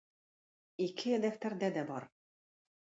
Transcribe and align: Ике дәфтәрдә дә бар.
Ике 0.87 1.21
дәфтәрдә 1.27 1.71
дә 1.79 1.87
бар. 1.93 2.11